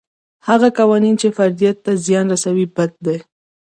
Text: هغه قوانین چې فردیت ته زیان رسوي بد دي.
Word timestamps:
هغه 0.47 0.67
قوانین 0.79 1.15
چې 1.21 1.27
فردیت 1.37 1.77
ته 1.85 1.91
زیان 2.05 2.25
رسوي 2.33 2.65
بد 2.75 2.91
دي. 3.05 3.17